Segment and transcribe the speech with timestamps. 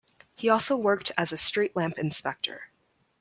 [0.35, 2.71] He also worked as a street lamp inspector.